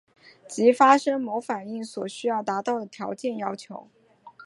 [0.49, 3.87] 即发生某反应所需要达到的条件要求。